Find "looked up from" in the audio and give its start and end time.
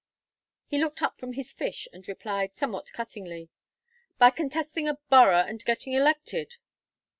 0.79-1.33